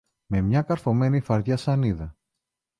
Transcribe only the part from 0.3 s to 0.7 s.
μια